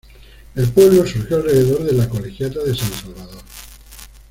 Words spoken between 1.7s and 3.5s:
de la Colegiata de San Salvador.